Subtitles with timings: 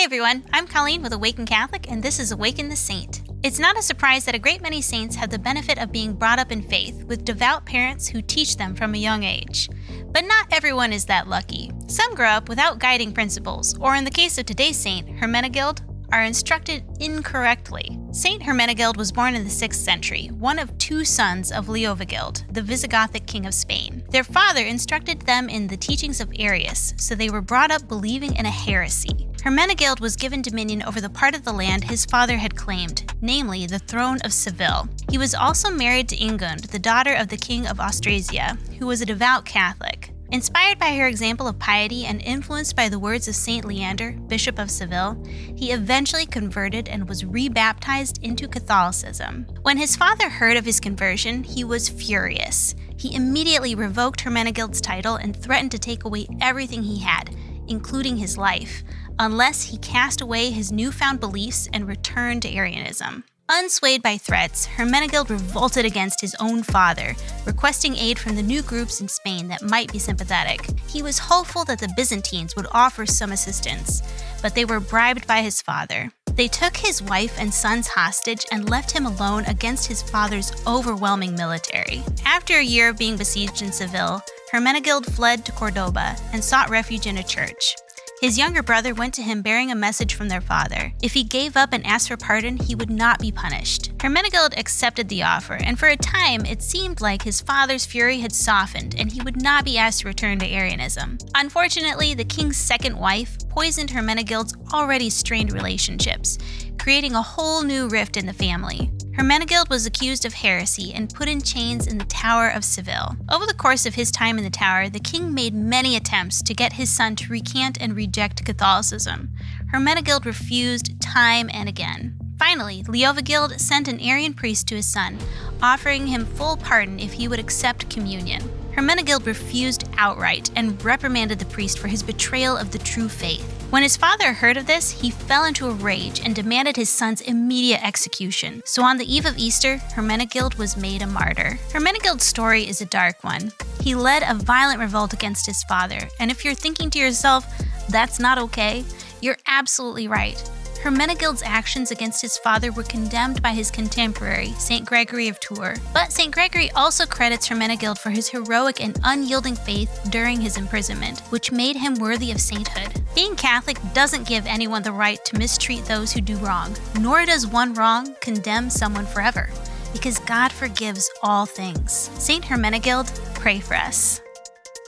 [0.00, 3.20] Hey everyone, I'm Colleen with Awaken Catholic, and this is Awaken the Saint.
[3.42, 6.38] It's not a surprise that a great many saints have the benefit of being brought
[6.38, 9.68] up in faith with devout parents who teach them from a young age.
[10.06, 11.70] But not everyone is that lucky.
[11.86, 16.24] Some grow up without guiding principles, or in the case of today's saint, Hermenegild, are
[16.24, 17.98] instructed incorrectly.
[18.10, 22.62] Saint Hermenegild was born in the 6th century, one of two sons of Leovigild, the
[22.62, 24.02] Visigothic king of Spain.
[24.08, 28.34] Their father instructed them in the teachings of Arius, so they were brought up believing
[28.36, 29.28] in a heresy.
[29.42, 33.66] Hermenegild was given dominion over the part of the land his father had claimed, namely
[33.66, 34.88] the throne of Seville.
[35.10, 39.00] He was also married to Ingund, the daughter of the king of Austrasia, who was
[39.00, 40.12] a devout Catholic.
[40.30, 44.58] Inspired by her example of piety and influenced by the words of Saint Leander, Bishop
[44.58, 45.20] of Seville,
[45.56, 49.46] he eventually converted and was rebaptized into Catholicism.
[49.62, 52.76] When his father heard of his conversion, he was furious.
[52.96, 57.34] He immediately revoked Hermenegild's title and threatened to take away everything he had,
[57.70, 58.82] including his life,
[59.18, 63.24] unless he cast away his newfound beliefs and returned to Arianism.
[63.50, 69.00] Unswayed by threats, Hermenegild revolted against his own father, requesting aid from the new groups
[69.00, 70.60] in Spain that might be sympathetic.
[70.86, 74.02] He was hopeful that the Byzantines would offer some assistance,
[74.40, 76.12] but they were bribed by his father.
[76.34, 81.34] They took his wife and sons hostage and left him alone against his father's overwhelming
[81.34, 82.04] military.
[82.24, 87.06] After a year of being besieged in Seville, Hermenegild fled to Cordoba and sought refuge
[87.06, 87.76] in a church.
[88.20, 90.92] His younger brother went to him bearing a message from their father.
[91.00, 93.96] If he gave up and asked for pardon, he would not be punished.
[93.98, 98.32] Hermenegild accepted the offer, and for a time it seemed like his father's fury had
[98.32, 101.18] softened and he would not be asked to return to Arianism.
[101.36, 106.38] Unfortunately, the king's second wife poisoned Hermenegild's already strained relationships,
[106.76, 108.90] creating a whole new rift in the family.
[109.16, 113.16] Hermenegild was accused of heresy and put in chains in the Tower of Seville.
[113.28, 116.54] Over the course of his time in the tower, the king made many attempts to
[116.54, 119.30] get his son to recant and reject Catholicism.
[119.72, 122.16] Hermenegild refused time and again.
[122.38, 125.18] Finally, Leovigild sent an Arian priest to his son,
[125.60, 128.59] offering him full pardon if he would accept communion.
[128.80, 133.44] Hermenegild refused outright and reprimanded the priest for his betrayal of the true faith.
[133.68, 137.20] When his father heard of this, he fell into a rage and demanded his son's
[137.20, 138.62] immediate execution.
[138.64, 141.58] So on the eve of Easter, Hermenegild was made a martyr.
[141.68, 143.52] Hermenegild's story is a dark one.
[143.82, 147.44] He led a violent revolt against his father, and if you're thinking to yourself,
[147.90, 148.82] that's not okay,
[149.20, 150.42] you're absolutely right.
[150.82, 154.86] Hermenegild's actions against his father were condemned by his contemporary, St.
[154.86, 155.78] Gregory of Tours.
[155.92, 156.32] But St.
[156.32, 161.76] Gregory also credits Hermenegild for his heroic and unyielding faith during his imprisonment, which made
[161.76, 163.04] him worthy of sainthood.
[163.14, 167.46] Being Catholic doesn't give anyone the right to mistreat those who do wrong, nor does
[167.46, 169.50] one wrong condemn someone forever,
[169.92, 172.08] because God forgives all things.
[172.14, 172.42] St.
[172.42, 174.22] Hermenegild, pray for us.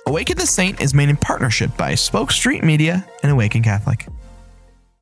[0.07, 4.07] Awaken the Saint is made in partnership by Spoke Street Media and Awaken Catholic.